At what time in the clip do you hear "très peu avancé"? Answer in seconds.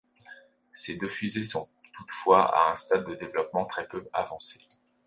3.67-4.59